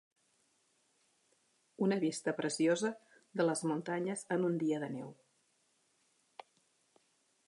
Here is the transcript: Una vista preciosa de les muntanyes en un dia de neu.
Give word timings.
Una 1.87 1.99
vista 2.03 2.33
preciosa 2.39 2.91
de 3.41 3.47
les 3.49 3.63
muntanyes 3.73 4.25
en 4.37 4.49
un 4.51 4.57
dia 4.65 4.79
de 4.85 4.89
neu. 4.97 5.13